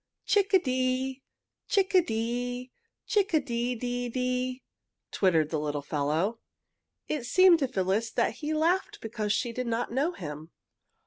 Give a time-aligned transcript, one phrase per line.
[0.25, 1.21] "Chick a dee!
[1.67, 2.71] Chick a dee!
[3.05, 4.63] Chick a dee dee dee!"
[5.11, 6.39] twittered the little fellow.
[7.07, 10.49] It seemed to Phyllis that he laughed because she did not know him.